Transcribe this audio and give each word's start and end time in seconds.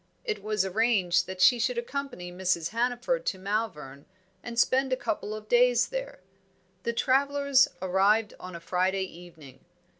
It 0.25 0.41
was 0.41 0.65
arranged 0.65 1.27
that 1.27 1.41
she 1.41 1.59
should 1.59 1.77
accompany 1.77 2.31
Mrs. 2.31 2.69
Hannaford 2.69 3.23
to 3.27 3.37
Malvern, 3.37 4.07
and 4.41 4.57
spend 4.57 4.91
a 4.91 4.95
couple 4.97 5.35
of 5.35 5.47
days 5.47 5.89
there. 5.89 6.21
The 6.81 6.91
travellers 6.93 7.67
arrived 7.83 8.33
on 8.39 8.55
a 8.55 8.59
Friday 8.59 9.03
evening. 9.03 9.59